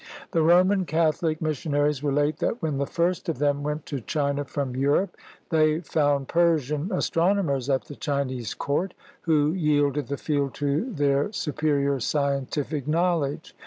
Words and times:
The 0.31 0.41
Roman 0.41 0.83
CathoHc 0.87 1.41
missionaries 1.41 2.03
relate 2.03 2.37
that 2.37 2.59
when 2.59 2.79
the 2.79 2.87
first 2.87 3.29
of 3.29 3.37
them 3.37 3.61
went 3.61 3.85
to 3.85 4.01
China 4.01 4.43
from 4.45 4.75
Europe 4.75 5.15
they 5.51 5.79
found 5.81 6.27
Persian 6.27 6.89
astrono 6.89 7.45
mers 7.45 7.69
at 7.69 7.83
the 7.85 7.95
Chinese 7.95 8.55
Court, 8.55 8.95
who 9.21 9.51
yielded 9.53 10.07
the 10.07 10.17
field 10.17 10.55
to 10.55 10.91
their 10.91 11.31
superior 11.31 11.99
scientific 11.99 12.87
knowledge. 12.87 13.55